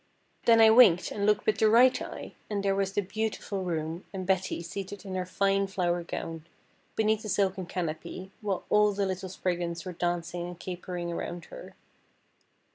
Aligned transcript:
Then 0.45 0.59
I 0.61 0.71
winked, 0.71 1.11
and 1.11 1.27
looked 1.27 1.45
with 1.45 1.59
the 1.59 1.69
right 1.69 2.01
eye, 2.01 2.33
and 2.49 2.63
there 2.63 2.73
was 2.73 2.93
the 2.93 3.01
beautiful 3.03 3.61
room, 3.63 4.03
and 4.11 4.25
Betty 4.25 4.63
seated 4.63 5.05
in 5.05 5.13
her 5.13 5.27
fine 5.27 5.67
flower 5.67 6.01
gown, 6.01 6.47
beneath 6.95 7.21
the 7.21 7.29
silken 7.29 7.67
canopy, 7.67 8.31
while 8.41 8.63
all 8.71 8.93
the 8.93 9.05
little 9.05 9.29
Spriggans 9.29 9.85
were 9.85 9.93
dancing 9.93 10.47
and 10.47 10.59
capering 10.59 11.11
around 11.13 11.45
her. 11.53 11.75